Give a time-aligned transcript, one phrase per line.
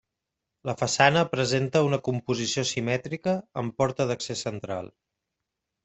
[0.69, 4.95] La façana presenta una composició simètrica amb porta d'accés central.